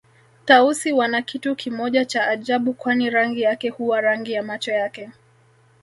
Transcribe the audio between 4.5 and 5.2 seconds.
yake